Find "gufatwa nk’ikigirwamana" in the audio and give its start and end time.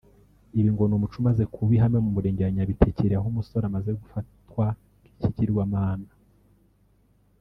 4.01-6.09